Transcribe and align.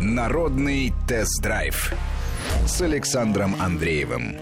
Народный 0.00 0.92
тест-драйв 1.08 1.92
с 2.68 2.80
Александром 2.80 3.56
Андреевым. 3.60 4.36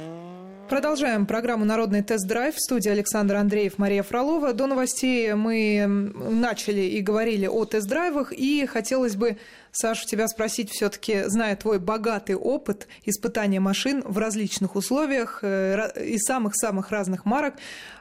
Продолжаем 0.69 1.25
программу 1.25 1.65
«Народный 1.65 2.03
тест-драйв» 2.03 2.57
в 2.57 2.61
студии 2.61 2.91
Александр 2.91 3.37
Андреев, 3.37 3.79
Мария 3.79 4.03
Фролова. 4.03 4.53
До 4.53 4.67
новостей 4.67 5.33
мы 5.33 5.87
начали 5.87 6.83
и 6.83 7.01
говорили 7.01 7.47
о 7.47 7.65
тест-драйвах, 7.65 8.33
и 8.33 8.67
хотелось 8.67 9.17
бы, 9.17 9.39
Саша, 9.79 10.07
тебя 10.07 10.27
спросить 10.27 10.71
все-таки, 10.71 11.25
зная 11.27 11.55
твой 11.55 11.79
богатый 11.79 12.35
опыт 12.35 12.89
испытания 13.05 13.61
машин 13.61 14.03
в 14.07 14.17
различных 14.17 14.75
условиях 14.75 15.41
э, 15.43 16.03
и 16.03 16.17
самых-самых 16.17 16.91
разных 16.91 17.27
марок, 17.27 17.57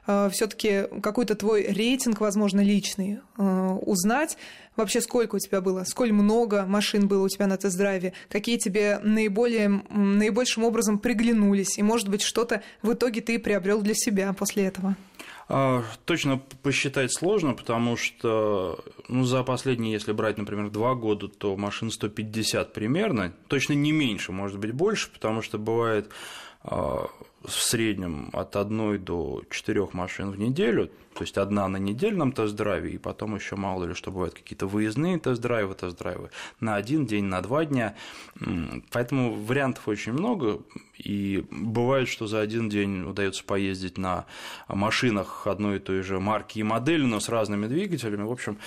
э, 0.07 0.29
все-таки 0.31 0.83
какой-то 1.03 1.35
твой 1.35 1.63
рейтинг, 1.63 2.21
возможно, 2.21 2.61
личный 2.61 3.19
э, 3.37 3.43
узнать. 3.81 4.37
Вообще, 4.77 5.01
сколько 5.01 5.35
у 5.35 5.39
тебя 5.39 5.59
было, 5.59 5.83
сколь 5.83 6.13
много 6.13 6.65
машин 6.65 7.09
было 7.09 7.25
у 7.25 7.27
тебя 7.27 7.45
на 7.45 7.57
тест-драйве, 7.57 8.13
какие 8.29 8.57
тебе 8.57 9.01
наиболее, 9.03 9.83
наибольшим 9.89 10.63
образом 10.63 10.97
приглянулись, 10.97 11.77
и, 11.77 11.83
может 11.83 12.07
быть, 12.07 12.21
что-то 12.21 12.63
в 12.83 12.93
итоге 12.93 13.19
ты 13.19 13.37
приобрел 13.37 13.81
для 13.81 13.95
себя 13.95 14.31
после 14.31 14.67
этого? 14.67 14.95
А, 15.47 15.83
точно 16.05 16.41
посчитать 16.63 17.13
сложно, 17.13 17.53
потому 17.53 17.97
что 17.97 18.83
ну, 19.07 19.23
за 19.23 19.43
последние, 19.43 19.93
если 19.93 20.11
брать, 20.11 20.37
например, 20.37 20.69
два 20.69 20.95
года, 20.95 21.27
то 21.27 21.55
машин 21.55 21.91
150 21.91 22.73
примерно, 22.73 23.33
точно 23.47 23.73
не 23.73 23.91
меньше, 23.91 24.31
может 24.31 24.57
быть, 24.57 24.71
больше, 24.71 25.11
потому 25.11 25.41
что 25.43 25.59
бывает 25.59 26.09
а, 26.63 27.07
в 27.43 27.51
среднем 27.51 28.31
от 28.33 28.55
одной 28.55 28.97
до 28.97 29.43
четырех 29.51 29.93
машин 29.93 30.31
в 30.31 30.39
неделю, 30.39 30.89
то 31.13 31.21
есть 31.21 31.37
одна 31.37 31.67
на 31.67 31.77
недельном 31.77 32.31
тест-драйве, 32.31 32.91
и 32.91 32.97
потом 32.97 33.35
еще 33.35 33.55
мало 33.55 33.85
ли 33.85 33.93
что 33.93 34.11
бывают 34.11 34.33
какие-то 34.33 34.65
выездные 34.65 35.19
тест-драйвы, 35.19 35.75
тест-драйвы 35.75 36.31
на 36.59 36.75
один 36.75 37.05
день, 37.05 37.25
на 37.25 37.41
два 37.41 37.65
дня. 37.65 37.95
Поэтому 38.91 39.35
вариантов 39.35 39.87
очень 39.87 40.13
много, 40.13 40.59
и 40.97 41.43
бывает, 41.51 42.07
что 42.07 42.27
за 42.27 42.41
один 42.41 42.69
день 42.69 43.03
удается 43.03 43.43
поездить 43.43 43.97
на 43.97 44.25
машинах 44.67 45.47
одной 45.47 45.77
и 45.77 45.79
той 45.79 46.01
же 46.01 46.19
марки 46.19 46.59
и 46.59 46.63
модели, 46.63 47.03
но 47.03 47.19
с 47.19 47.29
разными 47.29 47.67
двигателями. 47.67 48.23
В 48.23 48.31
общем, 48.31 48.57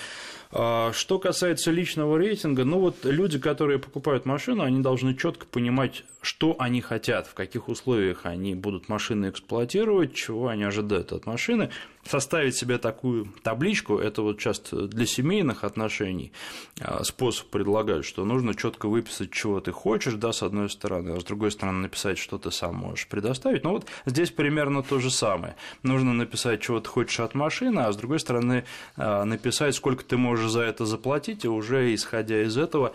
а, 0.51 0.91
что 0.93 1.19
касается 1.19 1.71
личного 1.71 2.17
рейтинга, 2.17 2.65
ну 2.65 2.79
вот 2.79 3.03
люди, 3.03 3.37
которые 3.39 3.79
покупают 3.79 4.25
машину, 4.25 4.63
они 4.63 4.81
должны 4.81 5.15
четко 5.15 5.45
понимать, 5.45 6.03
что 6.21 6.55
они 6.59 6.81
хотят, 6.81 7.27
в 7.27 7.33
каких 7.33 7.67
условиях 7.67 8.25
они 8.25 8.55
будут 8.55 8.89
машины 8.89 9.29
эксплуатировать, 9.29 10.13
чего 10.13 10.47
они 10.47 10.63
ожидают 10.63 11.11
от 11.11 11.25
машины. 11.25 11.69
Составить 12.03 12.55
себе 12.55 12.77
такую 12.77 13.25
табличку, 13.43 13.97
это 13.97 14.21
вот 14.21 14.39
часто 14.39 14.87
для 14.87 15.05
семейных 15.05 15.63
отношений 15.63 16.31
а, 16.79 17.03
способ 17.03 17.47
предлагают, 17.49 18.05
что 18.05 18.25
нужно 18.25 18.55
четко 18.55 18.87
выписать, 18.87 19.31
чего 19.31 19.59
ты 19.59 19.71
хочешь, 19.71 20.13
да, 20.13 20.31
с 20.31 20.41
одной 20.41 20.69
стороны, 20.69 21.11
а 21.11 21.19
с 21.19 21.23
другой 21.23 21.51
стороны 21.51 21.79
написать, 21.79 22.17
что 22.17 22.37
ты 22.37 22.51
сам 22.51 22.75
можешь 22.75 23.07
предоставить. 23.07 23.63
Ну 23.63 23.71
вот 23.71 23.85
здесь 24.05 24.31
примерно 24.31 24.81
то 24.81 24.99
же 24.99 25.11
самое. 25.11 25.55
Нужно 25.83 26.13
написать, 26.13 26.61
чего 26.61 26.79
ты 26.79 26.89
хочешь 26.89 27.19
от 27.19 27.35
машины, 27.35 27.81
а 27.81 27.91
с 27.91 27.97
другой 27.97 28.19
стороны 28.19 28.65
написать, 28.95 29.75
сколько 29.75 30.03
ты 30.03 30.17
можешь 30.17 30.39
можешь 30.39 30.51
за 30.51 30.61
это 30.61 30.85
заплатить, 30.85 31.45
и 31.45 31.47
уже 31.47 31.93
исходя 31.93 32.43
из 32.43 32.57
этого 32.57 32.93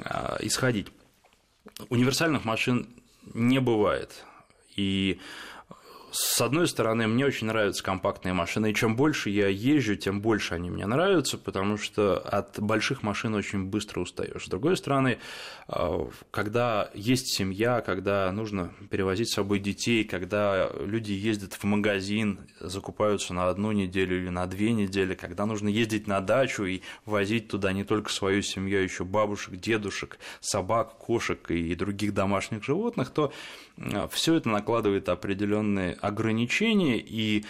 а, 0.00 0.38
исходить. 0.40 0.88
Универсальных 1.88 2.44
машин 2.44 2.88
не 3.34 3.60
бывает. 3.60 4.24
И 4.76 5.18
с 6.10 6.40
одной 6.40 6.66
стороны, 6.66 7.06
мне 7.06 7.26
очень 7.26 7.48
нравятся 7.48 7.82
компактные 7.82 8.32
машины, 8.32 8.70
и 8.70 8.74
чем 8.74 8.96
больше 8.96 9.28
я 9.28 9.48
езжу, 9.48 9.96
тем 9.96 10.22
больше 10.22 10.54
они 10.54 10.70
мне 10.70 10.86
нравятся, 10.86 11.36
потому 11.36 11.76
что 11.76 12.18
от 12.18 12.58
больших 12.58 13.02
машин 13.02 13.34
очень 13.34 13.64
быстро 13.64 14.00
устаешь. 14.00 14.46
С 14.46 14.48
другой 14.48 14.76
стороны, 14.76 15.18
а, 15.66 16.08
когда 16.30 16.90
есть 16.94 17.28
семья, 17.34 17.82
когда 17.82 18.32
нужно 18.32 18.72
перевозить 18.90 19.30
с 19.30 19.34
собой 19.34 19.58
детей, 19.58 20.04
когда 20.04 20.70
люди 20.80 21.12
ездят 21.12 21.52
в 21.52 21.64
магазин, 21.64 22.40
закупаются 22.58 23.34
на 23.34 23.48
одну 23.48 23.72
неделю 23.72 24.16
или 24.16 24.30
на 24.30 24.46
две 24.46 24.72
недели, 24.72 25.14
когда 25.14 25.44
нужно 25.44 25.68
ездить 25.68 26.06
на 26.06 26.20
дачу 26.20 26.64
и 26.64 26.80
возить 27.04 27.48
туда 27.48 27.72
не 27.72 27.84
только 27.84 28.10
свою 28.10 28.40
семью, 28.40 28.78
а 28.78 28.82
еще 28.82 29.04
бабушек, 29.04 29.56
дедушек, 29.56 30.18
собак, 30.40 30.96
кошек 30.96 31.50
и 31.50 31.74
других 31.74 32.14
домашних 32.14 32.64
животных, 32.64 33.10
то 33.10 33.32
а, 33.76 34.08
все 34.08 34.34
это 34.34 34.48
накладывает 34.48 35.08
определенные 35.10 35.97
ограничения, 36.00 36.98
и 36.98 37.44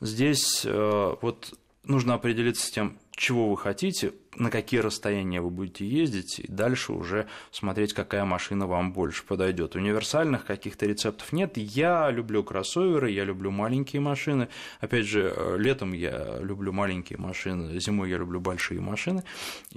здесь 0.00 0.62
э, 0.64 1.14
вот 1.20 1.54
нужно 1.84 2.14
определиться 2.14 2.66
с 2.66 2.70
тем, 2.70 2.98
чего 3.16 3.50
вы 3.50 3.56
хотите, 3.56 4.12
на 4.36 4.50
какие 4.50 4.80
расстояния 4.80 5.40
вы 5.40 5.50
будете 5.50 5.86
ездить, 5.86 6.40
и 6.40 6.46
дальше 6.48 6.92
уже 6.92 7.26
смотреть, 7.50 7.92
какая 7.92 8.24
машина 8.24 8.66
вам 8.66 8.92
больше 8.92 9.24
подойдет. 9.24 9.76
Универсальных 9.76 10.44
каких-то 10.44 10.86
рецептов 10.86 11.32
нет. 11.32 11.56
Я 11.56 12.10
люблю 12.10 12.42
кроссоверы, 12.42 13.10
я 13.10 13.24
люблю 13.24 13.50
маленькие 13.50 14.00
машины. 14.00 14.48
Опять 14.80 15.06
же, 15.06 15.32
э, 15.34 15.56
летом 15.58 15.92
я 15.92 16.38
люблю 16.40 16.72
маленькие 16.72 17.18
машины, 17.18 17.78
зимой 17.78 18.10
я 18.10 18.18
люблю 18.18 18.40
большие 18.40 18.80
машины. 18.80 19.22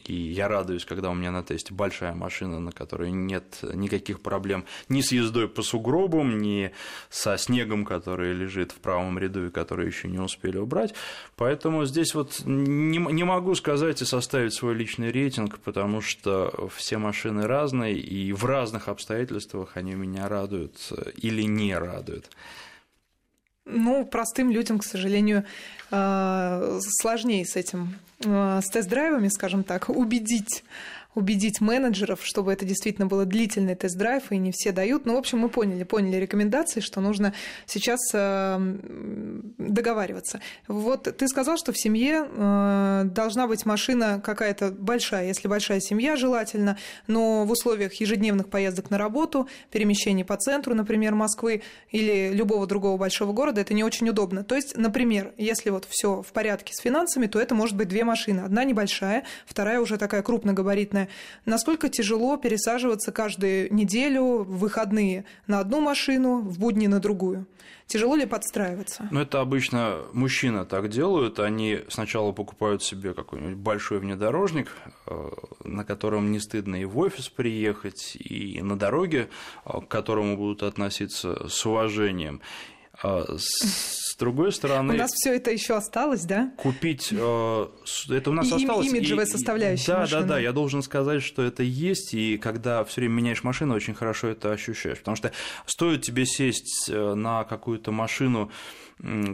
И 0.05 0.13
я 0.13 0.47
радуюсь, 0.47 0.85
когда 0.85 1.09
у 1.11 1.13
меня 1.13 1.31
на 1.31 1.43
тесте 1.43 1.73
большая 1.73 2.13
машина, 2.15 2.59
на 2.59 2.71
которой 2.71 3.11
нет 3.11 3.59
никаких 3.73 4.21
проблем 4.21 4.65
ни 4.89 5.01
с 5.01 5.11
ездой 5.11 5.47
по 5.47 5.61
сугробам, 5.61 6.39
ни 6.39 6.71
со 7.09 7.37
снегом, 7.37 7.85
который 7.85 8.33
лежит 8.33 8.71
в 8.71 8.79
правом 8.79 9.19
ряду 9.19 9.47
и 9.47 9.51
который 9.51 9.87
еще 9.87 10.07
не 10.07 10.19
успели 10.19 10.57
убрать. 10.57 10.93
Поэтому 11.35 11.85
здесь 11.85 12.15
вот 12.15 12.41
не, 12.45 12.97
не 12.97 13.23
могу 13.27 13.53
сказать 13.55 14.01
и 14.01 14.05
составить 14.05 14.53
свой 14.53 14.73
личный 14.73 15.11
рейтинг, 15.11 15.59
потому 15.59 16.01
что 16.01 16.69
все 16.73 16.97
машины 16.97 17.45
разные, 17.45 17.97
и 17.97 18.33
в 18.33 18.45
разных 18.45 18.87
обстоятельствах 18.87 19.71
они 19.75 19.93
меня 19.93 20.27
радуют 20.27 20.91
или 21.15 21.43
не 21.43 21.77
радуют. 21.77 22.29
Ну, 23.69 24.05
простым 24.05 24.49
людям, 24.49 24.79
к 24.79 24.85
сожалению, 24.85 25.43
э, 25.91 26.79
сложнее 27.01 27.45
с 27.45 27.57
этим, 27.57 27.95
э, 28.23 28.61
с 28.63 28.69
тест-драйвами, 28.69 29.27
скажем 29.27 29.63
так, 29.63 29.89
убедить 29.89 30.63
убедить 31.15 31.61
менеджеров, 31.61 32.19
чтобы 32.23 32.53
это 32.53 32.63
действительно 32.63 33.07
было 33.07 33.25
длительный 33.25 33.75
тест-драйв, 33.75 34.31
и 34.31 34.37
не 34.37 34.51
все 34.51 34.71
дают. 34.71 35.05
Ну, 35.05 35.15
в 35.15 35.17
общем, 35.17 35.39
мы 35.39 35.49
поняли, 35.49 35.83
поняли 35.83 36.17
рекомендации, 36.17 36.79
что 36.79 37.01
нужно 37.01 37.33
сейчас 37.65 37.99
э, 38.13 38.75
договариваться. 39.57 40.41
Вот 40.67 41.03
ты 41.17 41.27
сказал, 41.27 41.57
что 41.57 41.71
в 41.71 41.77
семье 41.79 42.27
э, 42.29 43.01
должна 43.05 43.47
быть 43.47 43.65
машина 43.65 44.21
какая-то 44.23 44.71
большая, 44.71 45.27
если 45.27 45.47
большая 45.47 45.79
семья 45.79 46.15
желательно, 46.15 46.77
но 47.07 47.45
в 47.45 47.51
условиях 47.51 47.93
ежедневных 47.95 48.49
поездок 48.49 48.91
на 48.91 48.97
работу, 48.97 49.49
перемещений 49.71 50.23
по 50.23 50.37
центру, 50.37 50.75
например, 50.75 51.15
Москвы 51.15 51.63
или 51.89 52.31
любого 52.31 52.67
другого 52.67 52.97
большого 52.97 53.33
города, 53.33 53.61
это 53.61 53.73
не 53.73 53.83
очень 53.83 54.07
удобно. 54.09 54.43
То 54.43 54.55
есть, 54.55 54.77
например, 54.77 55.33
если 55.37 55.71
вот 55.71 55.87
все 55.89 56.21
в 56.21 56.31
порядке 56.31 56.73
с 56.73 56.81
финансами, 56.81 57.25
то 57.25 57.39
это 57.39 57.55
может 57.55 57.75
быть 57.75 57.87
две 57.87 58.03
машины. 58.03 58.41
Одна 58.41 58.63
небольшая, 58.63 59.23
вторая 59.45 59.79
уже 59.79 59.97
такая 59.97 60.21
крупногабаритная 60.21 61.06
насколько 61.45 61.89
тяжело 61.89 62.37
пересаживаться 62.37 63.11
каждую 63.11 63.73
неделю 63.73 64.43
в 64.43 64.59
выходные 64.59 65.25
на 65.47 65.59
одну 65.59 65.81
машину, 65.81 66.39
в 66.39 66.59
будни 66.59 66.87
на 66.87 66.99
другую. 66.99 67.45
Тяжело 67.87 68.17
ли 68.17 68.25
подстраиваться? 68.25 69.07
Ну, 69.11 69.21
это 69.21 69.39
обычно 69.39 70.01
мужчины 70.11 70.65
так 70.65 70.89
делают. 70.89 71.39
Они 71.39 71.79
сначала 71.87 72.33
покупают 72.33 72.83
себе 72.83 73.13
какой-нибудь 73.13 73.55
большой 73.55 73.99
внедорожник, 73.99 74.69
э, 75.05 75.29
на 75.63 75.85
котором 75.85 76.31
не 76.31 76.41
стыдно 76.41 76.75
и 76.75 76.85
в 76.85 76.97
офис 76.97 77.29
приехать, 77.29 78.17
и 78.19 78.61
на 78.61 78.77
дороге, 78.77 79.29
э, 79.65 79.79
к 79.79 79.87
которому 79.87 80.35
будут 80.35 80.63
относиться 80.63 81.47
с 81.47 81.65
уважением. 81.65 82.41
С 83.03 84.06
другой 84.17 84.51
стороны... 84.51 84.93
У 84.93 84.97
нас 84.97 85.11
все 85.13 85.35
это 85.35 85.51
еще 85.51 85.75
осталось, 85.75 86.23
да? 86.25 86.51
Купить... 86.57 87.09
Э, 87.11 87.67
это 88.09 88.29
у 88.29 88.33
нас 88.33 88.51
и 88.51 88.55
осталось. 88.55 88.87
имиджевая 88.87 89.25
и, 89.25 89.29
составляющая 89.29 89.93
Да, 89.93 89.99
машины. 89.99 90.21
да, 90.21 90.27
да. 90.27 90.39
Я 90.39 90.51
должен 90.53 90.81
сказать, 90.81 91.21
что 91.23 91.43
это 91.43 91.63
есть, 91.63 92.13
и 92.13 92.37
когда 92.37 92.83
все 92.85 93.01
время 93.01 93.13
меняешь 93.13 93.43
машину, 93.43 93.75
очень 93.75 93.93
хорошо 93.93 94.27
это 94.27 94.51
ощущаешь. 94.51 94.99
Потому 94.99 95.15
что 95.15 95.31
стоит 95.65 96.01
тебе 96.01 96.25
сесть 96.25 96.89
э, 96.89 97.13
на 97.13 97.43
какую-то 97.43 97.91
машину 97.91 98.51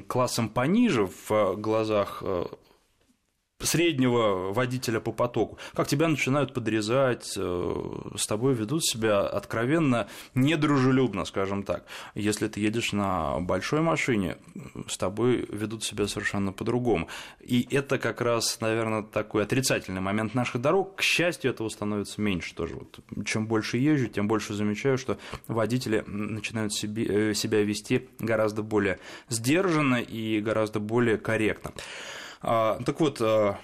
классом 0.08 0.50
пониже 0.50 1.10
в 1.28 1.56
глазах 1.56 2.22
э, 2.26 2.46
среднего 3.64 4.52
водителя 4.52 5.00
по 5.00 5.12
потоку, 5.12 5.58
как 5.74 5.88
тебя 5.88 6.08
начинают 6.08 6.54
подрезать, 6.54 7.34
э, 7.38 7.76
с 8.16 8.28
тобой 8.28 8.54
ведут 8.54 8.86
себя 8.86 9.22
откровенно 9.22 10.08
недружелюбно, 10.36 11.26
скажем 11.26 11.64
так. 11.64 11.86
Если 12.16 12.48
ты 12.48 12.60
едешь 12.60 12.92
на 12.92 13.40
большой 13.40 13.82
машине, 13.82 14.38
с 14.88 14.98
тобой 14.98 15.48
ведут 15.50 15.84
себя 15.84 16.08
совершенно 16.08 16.52
по-другому. 16.52 17.08
И 17.40 17.68
это 17.72 17.98
как 17.98 18.22
раз, 18.22 18.60
наверное, 18.62 19.04
такой 19.04 19.44
отрицательный 19.44 20.02
момент 20.02 20.34
наших 20.34 20.62
дорог. 20.62 20.96
К 20.96 21.02
счастью, 21.02 21.52
этого 21.52 21.70
становится 21.70 22.22
меньше 22.22 22.54
тоже. 22.56 22.76
Вот, 22.76 23.00
чем 23.26 23.48
больше 23.48 23.78
езжу, 23.78 24.08
тем 24.08 24.28
больше 24.28 24.54
замечаю, 24.54 24.98
что 24.98 25.18
водители 25.48 26.04
начинают 26.08 26.74
себе, 26.74 27.32
э, 27.32 27.34
себя 27.34 27.64
вести 27.64 28.08
гораздо 28.20 28.64
более 28.64 29.00
сдержанно 29.30 30.02
и 30.02 30.40
гораздо 30.42 30.80
более 30.80 31.18
корректно. 31.18 31.72
А, 32.44 32.78
так 32.86 33.00
вот, 33.00 33.22
а, 33.22 33.58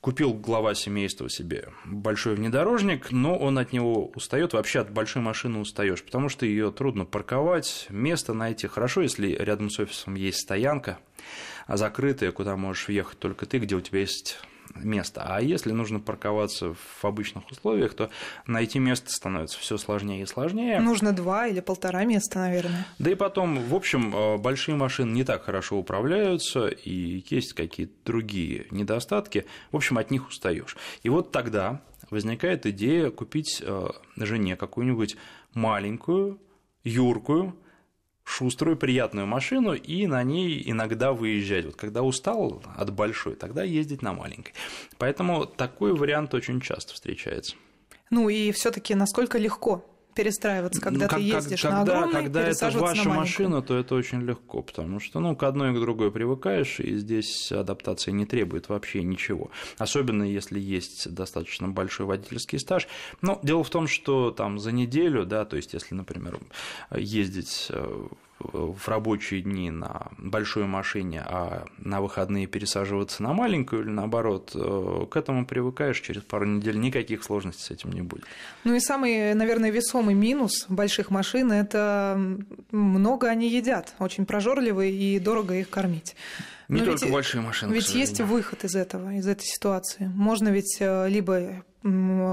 купил 0.00 0.32
глава 0.32 0.74
семейства 0.74 1.28
себе 1.28 1.68
большой 1.84 2.34
внедорожник, 2.34 3.12
но 3.12 3.36
он 3.36 3.58
от 3.58 3.72
него 3.72 4.06
устает, 4.14 4.54
вообще 4.54 4.80
от 4.80 4.90
большой 4.90 5.20
машины 5.20 5.58
устаешь, 5.58 6.02
потому 6.02 6.30
что 6.30 6.46
ее 6.46 6.72
трудно 6.72 7.04
парковать, 7.04 7.86
место 7.90 8.32
найти. 8.32 8.68
Хорошо, 8.68 9.02
если 9.02 9.32
рядом 9.32 9.68
с 9.68 9.78
офисом 9.78 10.14
есть 10.14 10.38
стоянка, 10.38 10.98
а 11.66 11.76
закрытая, 11.76 12.32
куда 12.32 12.56
можешь 12.56 12.88
въехать 12.88 13.18
только 13.18 13.44
ты, 13.44 13.58
где 13.58 13.74
у 13.74 13.80
тебя 13.82 14.00
есть 14.00 14.38
место. 14.74 15.22
А 15.26 15.40
если 15.40 15.72
нужно 15.72 16.00
парковаться 16.00 16.74
в 16.74 17.04
обычных 17.04 17.50
условиях, 17.50 17.94
то 17.94 18.10
найти 18.46 18.78
место 18.78 19.10
становится 19.10 19.58
все 19.58 19.76
сложнее 19.76 20.22
и 20.22 20.26
сложнее. 20.26 20.80
Нужно 20.80 21.12
два 21.12 21.46
или 21.46 21.60
полтора 21.60 22.04
места, 22.04 22.38
наверное. 22.38 22.86
Да 22.98 23.10
и 23.10 23.14
потом, 23.14 23.58
в 23.58 23.74
общем, 23.74 24.14
э, 24.14 24.36
большие 24.38 24.76
машины 24.76 25.12
не 25.12 25.24
так 25.24 25.44
хорошо 25.44 25.76
управляются, 25.76 26.68
и 26.68 27.24
есть 27.28 27.52
какие-то 27.52 27.94
другие 28.04 28.66
недостатки. 28.70 29.46
В 29.72 29.76
общем, 29.76 29.98
от 29.98 30.10
них 30.10 30.28
устаешь. 30.28 30.76
И 31.02 31.08
вот 31.08 31.32
тогда 31.32 31.82
возникает 32.10 32.66
идея 32.66 33.10
купить 33.10 33.62
э, 33.64 33.88
жене 34.16 34.56
какую-нибудь 34.56 35.16
маленькую, 35.54 36.40
юркую, 36.84 37.56
шуструю, 38.26 38.76
приятную 38.76 39.26
машину 39.26 39.72
и 39.72 40.06
на 40.06 40.22
ней 40.22 40.62
иногда 40.66 41.12
выезжать. 41.12 41.64
Вот 41.64 41.76
когда 41.76 42.02
устал 42.02 42.62
от 42.76 42.92
большой, 42.92 43.36
тогда 43.36 43.62
ездить 43.62 44.02
на 44.02 44.12
маленькой. 44.12 44.52
Поэтому 44.98 45.46
такой 45.46 45.94
вариант 45.94 46.34
очень 46.34 46.60
часто 46.60 46.92
встречается. 46.92 47.56
Ну 48.10 48.28
и 48.28 48.52
все-таки 48.52 48.94
насколько 48.94 49.38
легко 49.38 49.84
перестраиваться, 50.16 50.80
когда 50.80 51.04
ну, 51.04 51.08
как, 51.08 51.18
ты 51.18 51.24
ездишь 51.24 51.62
когда, 51.62 51.76
на 51.76 51.82
огромной, 51.82 52.12
Когда 52.22 52.42
это 52.48 52.70
ваша 52.70 53.08
машина, 53.08 53.62
то 53.62 53.78
это 53.78 53.94
очень 53.94 54.22
легко, 54.22 54.62
потому 54.62 54.98
что 54.98 55.20
ну, 55.20 55.36
к 55.36 55.42
одной 55.42 55.72
и 55.72 55.76
к 55.76 55.80
другой 55.80 56.10
привыкаешь, 56.10 56.80
и 56.80 56.96
здесь 56.96 57.52
адаптация 57.52 58.12
не 58.12 58.24
требует 58.24 58.68
вообще 58.70 59.02
ничего. 59.02 59.50
Особенно 59.78 60.24
если 60.24 60.58
есть 60.58 61.12
достаточно 61.12 61.68
большой 61.68 62.06
водительский 62.06 62.58
стаж. 62.58 62.88
Но 63.20 63.38
дело 63.42 63.62
в 63.62 63.70
том, 63.70 63.86
что 63.86 64.30
там 64.30 64.58
за 64.58 64.72
неделю, 64.72 65.26
да, 65.26 65.44
то 65.44 65.56
есть 65.56 65.74
если, 65.74 65.94
например, 65.94 66.40
ездить 66.90 67.66
э, 67.68 68.06
в 68.38 68.88
рабочие 68.88 69.40
дни 69.40 69.70
на 69.70 70.08
большой 70.18 70.66
машине, 70.66 71.22
а 71.24 71.64
на 71.78 72.00
выходные 72.00 72.46
пересаживаться 72.46 73.22
на 73.22 73.32
маленькую 73.32 73.82
или 73.82 73.90
наоборот, 73.90 74.52
э, 74.54 75.06
к 75.10 75.16
этому 75.16 75.46
привыкаешь, 75.46 76.00
через 76.00 76.22
пару 76.22 76.44
недель 76.44 76.78
никаких 76.78 77.24
сложностей 77.24 77.64
с 77.64 77.70
этим 77.70 77.92
не 77.92 78.02
будет. 78.02 78.24
Ну 78.64 78.74
и 78.74 78.80
самый, 78.80 79.34
наверное, 79.34 79.70
весомый 79.70 80.14
минус 80.14 80.66
больших 80.68 81.10
машин– 81.10 81.50
это 81.52 82.20
много 82.70 83.28
они 83.28 83.48
едят, 83.48 83.94
очень 83.98 84.26
прожорливые 84.26 84.92
и 84.92 85.18
дорого 85.18 85.54
их 85.54 85.70
кормить. 85.70 86.14
Не 86.68 86.80
Но 86.80 86.86
только 86.86 87.04
ведь, 87.04 87.14
большие 87.14 87.40
машины. 87.40 87.72
Ведь 87.72 87.94
есть 87.94 88.20
выход 88.20 88.64
из 88.64 88.74
этого, 88.74 89.14
из 89.14 89.26
этой 89.26 89.44
ситуации. 89.44 90.10
Можно 90.14 90.48
ведь 90.48 90.76
э, 90.80 91.08
либо 91.08 91.64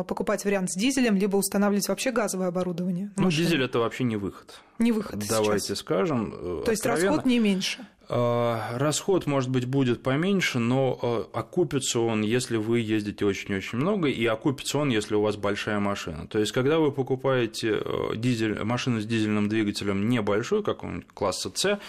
покупать 0.08 0.46
вариант 0.46 0.72
с 0.72 0.76
дизелем, 0.76 1.16
либо 1.16 1.38
устанавливать 1.38 1.88
вообще 1.88 2.12
газовое 2.12 2.48
оборудование. 2.48 3.12
Ну, 3.18 3.30
дизель 3.30 3.64
это 3.64 3.80
вообще 3.80 4.04
не 4.04 4.18
выход. 4.18 4.62
Не 4.80 4.92
выход. 4.92 5.24
Давайте 5.30 5.68
сейчас. 5.68 5.80
скажем. 5.80 6.34
Э, 6.36 6.62
То 6.66 6.72
есть 6.72 6.86
расход 6.86 7.26
не 7.26 7.40
меньше. 7.40 7.86
А, 8.10 8.78
расход, 8.78 9.28
может 9.28 9.50
быть, 9.50 9.66
будет 9.66 10.04
поменьше, 10.04 10.60
но 10.60 11.00
э, 11.02 11.24
окупится 11.34 12.00
он, 12.00 12.22
если 12.22 12.58
вы 12.58 12.82
ездите 12.82 13.26
очень-очень 13.26 13.78
много, 13.78 14.10
и 14.10 14.26
окупится 14.26 14.80
он, 14.80 14.90
если 14.90 15.16
у 15.16 15.22
вас 15.22 15.38
большая 15.38 15.80
машина. 15.80 16.28
То 16.28 16.40
есть, 16.40 16.52
когда 16.52 16.80
вы 16.80 16.92
покупаете 16.92 17.82
э, 17.84 18.16
дизель, 18.16 18.62
машину 18.64 19.00
с 19.00 19.06
дизельным 19.06 19.48
двигателем 19.48 20.10
небольшой, 20.10 20.64
как 20.64 20.84
он 20.84 21.06
класса 21.14 21.52
С 21.56 21.80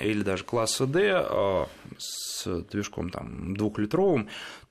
или 0.00 0.22
даже 0.22 0.44
класса 0.44 0.86
D, 0.86 1.66
с 1.98 2.46
движком 2.70 3.08
там, 3.10 3.56
двухлитровым, 3.56 4.28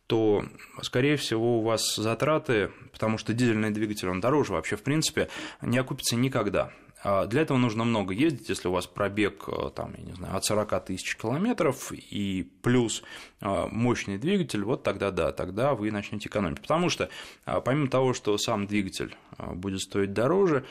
то, 0.07 0.45
скорее 0.81 1.15
всего, 1.17 1.59
у 1.59 1.61
вас 1.61 1.95
затраты, 1.95 2.71
потому 2.91 3.17
что 3.17 3.33
дизельный 3.33 3.71
двигатель, 3.71 4.09
он 4.09 4.21
дороже 4.21 4.53
вообще, 4.53 4.75
в 4.75 4.83
принципе, 4.83 5.29
не 5.61 5.77
окупится 5.77 6.15
никогда. 6.15 6.71
А 7.03 7.25
для 7.25 7.41
этого 7.41 7.57
нужно 7.57 7.83
много 7.83 8.13
ездить, 8.13 8.47
если 8.47 8.69
у 8.69 8.71
вас 8.71 8.87
пробег 8.87 9.43
э, 9.47 9.71
там, 9.75 9.93
я 9.97 10.03
не 10.03 10.13
знаю, 10.13 10.37
от 10.37 10.45
40 10.45 10.85
тысяч 10.85 11.17
километров 11.17 11.91
и 11.91 12.49
плюс 12.61 13.03
э, 13.41 13.67
мощный 13.69 14.17
двигатель, 14.17 14.63
вот 14.63 14.83
тогда 14.83 15.11
да, 15.11 15.33
тогда 15.33 15.73
вы 15.73 15.91
начнете 15.91 16.29
экономить. 16.29 16.61
Потому 16.61 16.89
что 16.89 17.09
э, 17.45 17.61
помимо 17.63 17.89
того, 17.89 18.13
что 18.13 18.37
сам 18.37 18.67
двигатель 18.67 19.17
будет 19.37 19.81
стоить 19.81 20.13
дороже, 20.13 20.65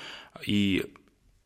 и 0.46 0.94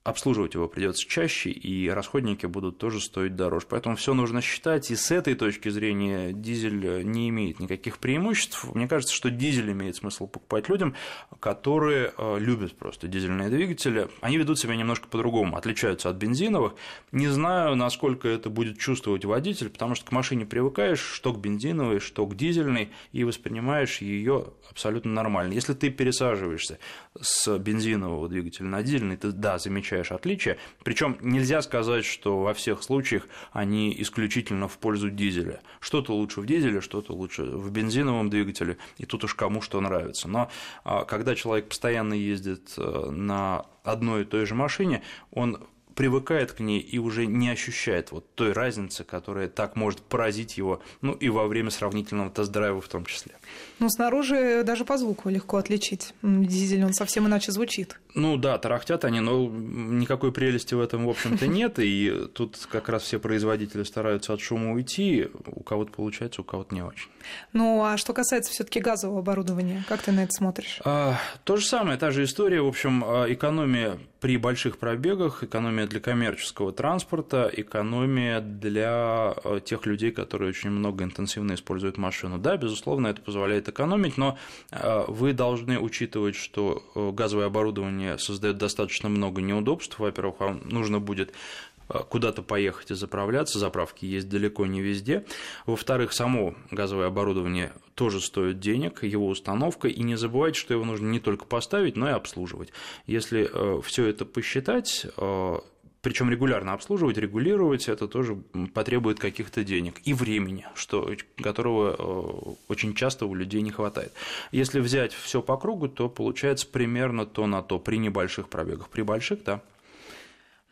обслуживать 0.06 0.54
его 0.54 0.68
придется 0.68 1.04
чаще, 1.06 1.50
и 1.50 1.88
расходники 1.88 2.46
будут 2.46 2.78
тоже 2.78 3.00
стоить 3.00 3.34
дороже. 3.34 3.66
Поэтому 3.68 3.96
все 3.96 4.14
нужно 4.14 4.40
считать, 4.40 4.92
и 4.92 4.96
с 4.96 5.10
этой 5.10 5.34
точки 5.34 5.68
зрения 5.68 6.32
дизель 6.32 7.02
не 7.04 7.28
имеет 7.30 7.58
никаких 7.58 7.98
преимуществ. 7.98 8.72
Мне 8.72 8.86
кажется, 8.86 9.12
что 9.12 9.30
дизель 9.30 9.72
имеет 9.72 9.96
смысл 9.96 10.28
покупать 10.28 10.68
людям, 10.68 10.94
которые 11.40 12.12
э, 12.16 12.38
любят 12.38 12.76
просто 12.78 13.08
дизельные 13.08 13.50
двигатели. 13.50 14.08
Они 14.20 14.38
ведут 14.38 14.60
себя 14.60 14.76
немножко 14.76 15.08
по-другому, 15.08 15.56
отличаются 15.56 16.08
от 16.08 16.16
бензиновых. 16.16 16.76
Не 17.10 17.26
знаю, 17.26 17.74
насколько 17.74 18.28
это 18.28 18.48
будет 18.48 18.78
чувствовать 18.78 19.24
водитель, 19.24 19.70
потому 19.70 19.96
что 19.96 20.06
к 20.06 20.12
машине 20.12 20.46
привыкаешь, 20.46 21.00
что 21.00 21.32
к 21.32 21.40
бензиновой, 21.40 21.98
что 21.98 22.24
к 22.26 22.36
дизельной, 22.36 22.90
и 23.10 23.24
воспринимаешь 23.24 24.00
ее 24.00 24.52
абсолютно 24.70 25.10
нормально. 25.10 25.54
Если 25.54 25.74
ты 25.74 25.90
пересаживаешься 25.90 26.78
с 27.20 27.58
бензинового 27.58 28.28
двигателя 28.28 28.66
на 28.66 28.84
дизельный, 28.84 29.16
ты, 29.16 29.32
да, 29.32 29.58
замечаешь 29.58 29.95
отличия. 30.12 30.58
Причем 30.84 31.16
нельзя 31.20 31.62
сказать, 31.62 32.04
что 32.04 32.40
во 32.40 32.54
всех 32.54 32.82
случаях 32.82 33.26
они 33.52 33.94
исключительно 33.98 34.68
в 34.68 34.78
пользу 34.78 35.10
дизеля. 35.10 35.60
Что-то 35.80 36.14
лучше 36.14 36.40
в 36.40 36.46
дизеле, 36.46 36.80
что-то 36.80 37.12
лучше 37.12 37.44
в 37.44 37.70
бензиновом 37.70 38.30
двигателе, 38.30 38.78
и 38.98 39.06
тут 39.06 39.24
уж 39.24 39.34
кому 39.34 39.60
что 39.60 39.80
нравится. 39.80 40.28
Но 40.28 40.50
а, 40.84 41.04
когда 41.04 41.34
человек 41.34 41.68
постоянно 41.68 42.14
ездит 42.14 42.74
э, 42.76 43.10
на 43.10 43.66
одной 43.84 44.22
и 44.22 44.24
той 44.24 44.46
же 44.46 44.54
машине, 44.54 45.02
он 45.30 45.60
привыкает 45.96 46.52
к 46.52 46.60
ней 46.60 46.78
и 46.78 46.98
уже 46.98 47.26
не 47.26 47.48
ощущает 47.48 48.12
вот 48.12 48.26
той 48.34 48.52
разницы, 48.52 49.02
которая 49.02 49.48
так 49.48 49.76
может 49.76 50.00
поразить 50.02 50.58
его, 50.58 50.80
ну 51.00 51.12
и 51.14 51.30
во 51.30 51.46
время 51.46 51.70
сравнительного 51.70 52.30
тест-драйва 52.30 52.82
в 52.82 52.88
том 52.88 53.06
числе. 53.06 53.32
Ну, 53.78 53.88
снаружи 53.88 54.62
даже 54.62 54.84
по 54.84 54.98
звуку 54.98 55.30
легко 55.30 55.56
отличить. 55.56 56.14
Дизель, 56.22 56.84
он 56.84 56.92
совсем 56.92 57.26
иначе 57.26 57.50
звучит. 57.50 57.98
Ну 58.14 58.36
да, 58.36 58.58
тарахтят 58.58 59.04
они, 59.06 59.20
но 59.20 59.46
никакой 59.48 60.32
прелести 60.32 60.74
в 60.74 60.80
этом, 60.80 61.06
в 61.06 61.10
общем-то, 61.10 61.46
нет. 61.46 61.78
И 61.78 62.28
тут 62.34 62.58
как 62.70 62.90
раз 62.90 63.02
все 63.02 63.18
производители 63.18 63.82
стараются 63.82 64.34
от 64.34 64.40
шума 64.40 64.72
уйти. 64.72 65.28
У 65.46 65.62
кого-то 65.62 65.92
получается, 65.92 66.42
у 66.42 66.44
кого-то 66.44 66.74
не 66.74 66.82
очень. 66.82 67.08
Ну, 67.54 67.82
а 67.82 67.96
что 67.96 68.12
касается 68.12 68.52
все 68.52 68.64
таки 68.64 68.80
газового 68.80 69.20
оборудования, 69.20 69.84
как 69.88 70.02
ты 70.02 70.12
на 70.12 70.24
это 70.24 70.32
смотришь? 70.32 70.80
А, 70.84 71.18
то 71.44 71.56
же 71.56 71.66
самое, 71.66 71.98
та 71.98 72.10
же 72.10 72.24
история. 72.24 72.60
В 72.60 72.68
общем, 72.68 73.02
а, 73.04 73.26
экономия 73.32 73.98
при 74.26 74.38
больших 74.38 74.78
пробегах, 74.78 75.44
экономия 75.44 75.86
для 75.86 76.00
коммерческого 76.00 76.72
транспорта, 76.72 77.48
экономия 77.52 78.40
для 78.40 78.88
а, 78.90 79.60
тех 79.64 79.86
людей, 79.86 80.10
которые 80.10 80.48
очень 80.48 80.70
много 80.70 81.04
интенсивно 81.04 81.54
используют 81.54 81.96
машину. 81.96 82.36
Да, 82.36 82.56
безусловно, 82.56 83.06
это 83.06 83.22
позволяет 83.22 83.68
экономить, 83.68 84.16
но 84.16 84.36
а, 84.72 85.04
вы 85.06 85.32
должны 85.32 85.78
учитывать, 85.78 86.34
что 86.34 86.82
газовое 87.14 87.46
оборудование 87.46 88.18
создает 88.18 88.58
достаточно 88.58 89.08
много 89.08 89.42
неудобств. 89.42 89.96
Во-первых, 90.00 90.40
вам 90.40 90.60
нужно 90.64 90.98
будет 90.98 91.30
э, 91.30 91.75
куда-то 91.88 92.42
поехать 92.42 92.90
и 92.90 92.94
заправляться, 92.94 93.58
заправки 93.58 94.04
есть 94.04 94.28
далеко 94.28 94.66
не 94.66 94.80
везде. 94.80 95.24
Во-вторых, 95.66 96.12
само 96.12 96.54
газовое 96.70 97.06
оборудование 97.06 97.72
тоже 97.94 98.20
стоит 98.20 98.58
денег, 98.58 99.02
его 99.02 99.28
установка, 99.28 99.88
и 99.88 100.02
не 100.02 100.16
забывайте, 100.16 100.58
что 100.58 100.74
его 100.74 100.84
нужно 100.84 101.08
не 101.08 101.20
только 101.20 101.44
поставить, 101.44 101.96
но 101.96 102.08
и 102.08 102.12
обслуживать. 102.12 102.72
Если 103.06 103.48
э, 103.50 103.80
все 103.82 104.06
это 104.06 104.24
посчитать, 104.24 105.06
э, 105.16 105.58
причем 106.06 106.30
регулярно 106.30 106.72
обслуживать, 106.72 107.18
регулировать, 107.18 107.88
это 107.88 108.06
тоже 108.06 108.36
потребует 108.74 109.18
каких-то 109.18 109.64
денег 109.64 109.96
и 110.04 110.14
времени, 110.14 110.66
что, 110.76 111.10
которого 111.42 111.96
э, 111.98 112.54
очень 112.68 112.94
часто 112.94 113.26
у 113.26 113.34
людей 113.34 113.60
не 113.62 113.72
хватает. 113.72 114.12
Если 114.52 114.78
взять 114.78 115.12
все 115.12 115.42
по 115.42 115.56
кругу, 115.56 115.88
то 115.88 116.08
получается 116.08 116.68
примерно 116.68 117.26
то 117.26 117.48
на 117.48 117.60
то 117.60 117.80
при 117.80 117.96
небольших 117.96 118.48
пробегах. 118.48 118.88
При 118.88 119.02
больших, 119.02 119.42
да, 119.42 119.62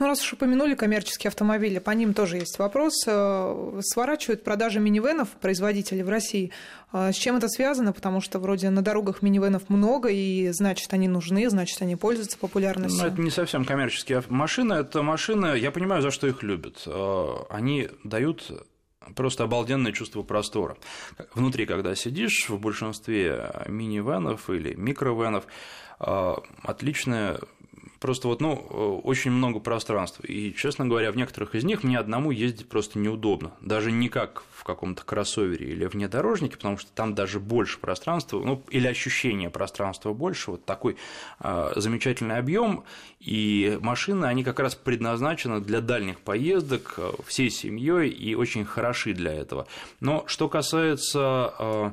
ну, 0.00 0.06
раз 0.06 0.20
уж 0.22 0.32
упомянули 0.32 0.74
коммерческие 0.74 1.28
автомобили, 1.28 1.78
по 1.78 1.92
ним 1.92 2.14
тоже 2.14 2.38
есть 2.38 2.58
вопрос. 2.58 3.04
Э, 3.06 3.80
сворачивают 3.80 4.42
продажи 4.42 4.80
минивенов 4.80 5.28
производители 5.40 6.02
в 6.02 6.08
России. 6.08 6.50
Э, 6.92 7.12
с 7.12 7.14
чем 7.14 7.36
это 7.36 7.48
связано? 7.48 7.92
Потому 7.92 8.20
что 8.20 8.40
вроде 8.40 8.70
на 8.70 8.82
дорогах 8.82 9.22
минивенов 9.22 9.68
много, 9.68 10.08
и 10.08 10.48
значит, 10.50 10.92
они 10.92 11.06
нужны, 11.06 11.48
значит, 11.48 11.80
они 11.80 11.94
пользуются 11.94 12.36
популярностью. 12.38 13.04
Ну, 13.04 13.08
это 13.08 13.20
не 13.20 13.30
совсем 13.30 13.64
коммерческие 13.64 14.24
машины. 14.28 14.74
Это 14.74 15.02
машины, 15.02 15.56
я 15.58 15.70
понимаю, 15.70 16.02
за 16.02 16.10
что 16.10 16.26
их 16.26 16.42
любят. 16.42 16.82
Э, 16.86 17.26
они 17.50 17.88
дают 18.02 18.50
просто 19.14 19.44
обалденное 19.44 19.92
чувство 19.92 20.24
простора. 20.24 20.76
Внутри, 21.34 21.66
когда 21.66 21.94
сидишь, 21.94 22.48
в 22.48 22.58
большинстве 22.58 23.52
минивенов 23.68 24.50
или 24.50 24.74
микровенов, 24.74 25.46
отличное 25.98 27.38
просто 28.04 28.28
вот, 28.28 28.42
ну, 28.42 29.00
очень 29.02 29.30
много 29.30 29.60
пространства. 29.60 30.26
И, 30.26 30.52
честно 30.52 30.84
говоря, 30.84 31.10
в 31.10 31.16
некоторых 31.16 31.54
из 31.54 31.64
них 31.64 31.82
мне 31.84 31.98
одному 31.98 32.32
ездить 32.32 32.68
просто 32.68 32.98
неудобно. 32.98 33.52
Даже 33.62 33.90
не 33.90 34.10
как 34.10 34.42
в 34.52 34.62
каком-то 34.62 35.02
кроссовере 35.06 35.68
или 35.68 35.86
внедорожнике, 35.86 36.58
потому 36.58 36.76
что 36.76 36.90
там 36.92 37.14
даже 37.14 37.40
больше 37.40 37.78
пространства, 37.78 38.40
ну, 38.44 38.62
или 38.68 38.86
ощущение 38.86 39.48
пространства 39.48 40.12
больше, 40.12 40.50
вот 40.50 40.66
такой 40.66 40.98
э, 41.40 41.72
замечательный 41.76 42.36
объем. 42.36 42.84
И 43.20 43.78
машины, 43.80 44.26
они 44.26 44.44
как 44.44 44.60
раз 44.60 44.74
предназначены 44.74 45.62
для 45.62 45.80
дальних 45.80 46.20
поездок 46.20 46.98
всей 47.26 47.48
семьей 47.48 48.10
и 48.10 48.34
очень 48.34 48.66
хороши 48.66 49.14
для 49.14 49.32
этого. 49.32 49.66
Но 50.00 50.24
что 50.26 50.50
касается 50.50 51.54
э, 51.58 51.64
Э, 51.64 51.90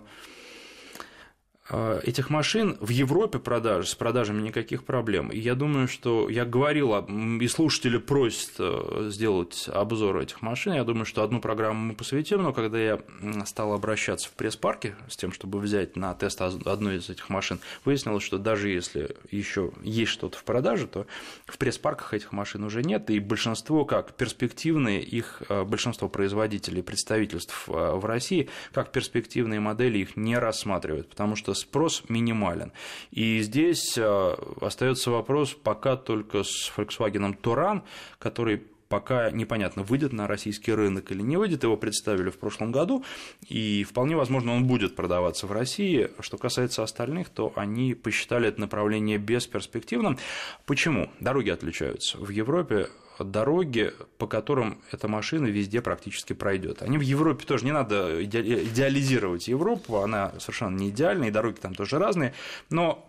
этих 1.69 2.29
машин 2.29 2.77
в 2.79 2.89
Европе 2.89 3.39
продаж, 3.39 3.87
с 3.87 3.95
продажами 3.95 4.41
никаких 4.41 4.83
проблем. 4.83 5.29
И 5.29 5.39
я 5.39 5.55
думаю, 5.55 5.87
что 5.87 6.27
я 6.29 6.43
говорил, 6.43 6.97
и 6.97 7.47
слушатели 7.47 7.97
просят 7.97 8.51
э, 8.59 9.07
сделать 9.09 9.69
обзор 9.71 10.19
этих 10.19 10.41
машин. 10.41 10.73
Я 10.73 10.83
думаю, 10.83 11.05
что 11.05 11.23
одну 11.23 11.39
программу 11.39 11.79
мы 11.79 11.93
посвятим, 11.93 12.43
но 12.43 12.51
когда 12.51 12.79
я 12.79 12.99
стал 13.45 13.73
обращаться 13.73 14.27
в 14.27 14.33
пресс-парке 14.33 14.95
с 15.07 15.15
тем, 15.15 15.31
чтобы 15.31 15.59
взять 15.59 15.95
на 15.95 16.13
тест 16.13 16.41
одну 16.41 16.91
из 16.91 17.09
этих 17.09 17.29
машин, 17.29 17.59
выяснилось, 17.85 18.23
что 18.23 18.37
даже 18.37 18.69
если 18.69 19.15
еще 19.29 19.71
есть 19.81 20.11
что-то 20.11 20.37
в 20.37 20.43
продаже, 20.43 20.87
то 20.87 21.05
в 21.45 21.57
пресс-парках 21.57 22.13
этих 22.13 22.31
машин 22.31 22.63
уже 22.63 22.83
нет, 22.83 23.09
и 23.09 23.19
большинство, 23.19 23.85
как 23.85 24.15
перспективные, 24.15 25.01
их 25.01 25.43
э, 25.47 25.63
большинство 25.63 26.09
производителей, 26.09 26.83
представительств 26.83 27.67
в 27.67 28.05
России, 28.05 28.49
как 28.73 28.91
перспективные 28.91 29.59
модели 29.59 29.99
их 29.99 30.17
не 30.17 30.37
рассматривают, 30.37 31.09
потому 31.09 31.35
что 31.35 31.53
спрос 31.61 32.03
минимален. 32.09 32.71
И 33.11 33.39
здесь 33.39 33.97
э, 33.97 34.35
остается 34.61 35.11
вопрос 35.11 35.53
пока 35.53 35.95
только 35.95 36.43
с 36.43 36.71
Volkswagen 36.75 37.35
Touran, 37.41 37.81
который 38.19 38.63
пока 38.91 39.31
непонятно, 39.31 39.83
выйдет 39.83 40.11
на 40.11 40.27
российский 40.27 40.73
рынок 40.73 41.11
или 41.11 41.21
не 41.21 41.37
выйдет. 41.37 41.63
Его 41.63 41.77
представили 41.77 42.29
в 42.29 42.37
прошлом 42.37 42.73
году, 42.73 43.05
и 43.47 43.85
вполне 43.85 44.17
возможно, 44.17 44.53
он 44.53 44.67
будет 44.67 44.97
продаваться 44.97 45.47
в 45.47 45.53
России. 45.53 46.11
Что 46.19 46.37
касается 46.37 46.83
остальных, 46.83 47.29
то 47.29 47.53
они 47.55 47.93
посчитали 47.93 48.49
это 48.49 48.59
направление 48.59 49.17
бесперспективным. 49.17 50.19
Почему? 50.65 51.09
Дороги 51.21 51.49
отличаются. 51.49 52.17
В 52.17 52.29
Европе 52.29 52.89
дороги, 53.23 53.93
по 54.17 54.27
которым 54.27 54.81
эта 54.91 55.07
машина 55.07 55.47
везде 55.47 55.81
практически 55.81 56.33
пройдет. 56.33 56.81
Они 56.81 56.97
в 56.97 57.01
Европе 57.01 57.45
тоже 57.45 57.65
не 57.65 57.71
надо 57.71 58.23
идеализировать 58.23 59.47
Европу, 59.47 59.97
она 59.97 60.33
совершенно 60.39 60.77
не 60.77 60.89
идеальная, 60.89 61.29
и 61.29 61.31
дороги 61.31 61.55
там 61.59 61.75
тоже 61.75 61.99
разные, 61.99 62.33
но 62.69 63.07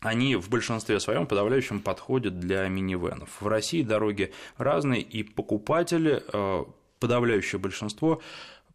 они 0.00 0.36
в 0.36 0.48
большинстве 0.48 0.98
своем 1.00 1.26
подавляющем 1.26 1.80
подходят 1.80 2.40
для 2.40 2.66
минивенов. 2.68 3.40
В 3.40 3.46
России 3.46 3.82
дороги 3.82 4.32
разные, 4.56 5.00
и 5.00 5.22
покупатели, 5.22 6.22
э, 6.32 6.64
подавляющее 6.98 7.60
большинство, 7.60 8.20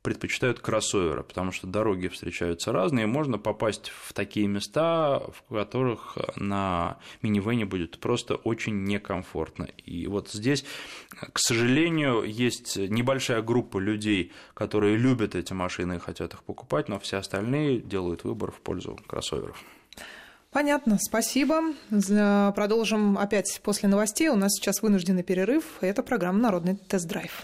предпочитают 0.08 0.62
кроссоверы, 0.62 1.22
потому 1.22 1.52
что 1.52 1.68
дороги 1.68 2.08
встречаются 2.08 2.72
разные, 2.72 3.04
и 3.04 3.08
можно 3.08 3.38
попасть 3.38 3.90
в 3.90 4.14
такие 4.14 4.48
места, 4.48 5.20
в 5.20 5.54
которых 5.54 6.18
на 6.38 6.98
минивене 7.22 7.66
будет 7.66 8.00
просто 8.00 8.36
очень 8.36 8.86
некомфортно. 8.86 9.68
И 9.86 10.08
вот 10.08 10.30
здесь, 10.30 10.64
к 11.34 11.38
сожалению, 11.40 12.24
есть 12.24 12.78
небольшая 12.78 13.42
группа 13.42 13.80
людей, 13.80 14.32
которые 14.54 14.96
любят 14.96 15.36
эти 15.36 15.52
машины 15.52 15.98
и 15.98 16.00
хотят 16.00 16.34
их 16.34 16.44
покупать, 16.44 16.88
но 16.88 17.02
все 17.02 17.18
остальные 17.18 17.80
делают 17.80 18.24
выбор 18.24 18.54
в 18.54 18.62
пользу 18.62 18.98
кроссоверов. 19.08 19.62
Понятно, 20.52 21.00
спасибо. 21.02 21.74
Продолжим 21.90 23.18
опять 23.18 23.60
после 23.62 23.90
новостей. 23.90 24.30
У 24.30 24.38
нас 24.38 24.54
сейчас 24.54 24.82
вынужденный 24.82 25.24
перерыв. 25.24 25.66
Это 25.82 26.02
программа 26.02 26.40
«Народный 26.40 26.78
тест-драйв». 26.78 27.44